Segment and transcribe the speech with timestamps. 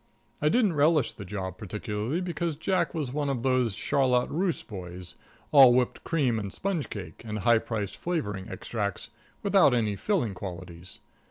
[0.41, 5.13] I didn't relish the job particularly, because Jack was one of these charlotte russe boys,
[5.51, 9.11] all whipped cream and sponge cake and high priced flavoring extracts,
[9.43, 11.01] without any filling qualities.